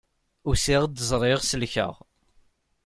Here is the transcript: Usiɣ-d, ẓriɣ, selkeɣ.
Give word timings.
Usiɣ-d, 0.49 0.97
ẓriɣ, 1.09 1.39
selkeɣ. 1.43 1.93